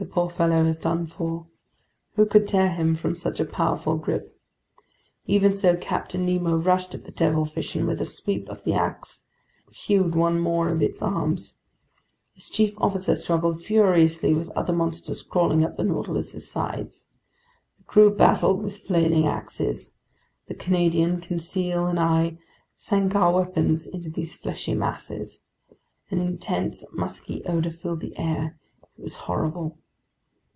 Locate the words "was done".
0.62-1.08